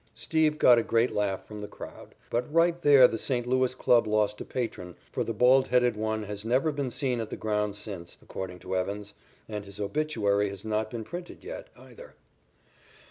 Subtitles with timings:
[0.15, 3.45] '""Steve" got a great laugh from the crowd, but right there the St.
[3.45, 7.29] Louis club lost a patron, for the bald headed one has never been seen at
[7.29, 9.13] the grounds since, according to Evans,
[9.47, 12.15] and his obituary has not been printed yet, either.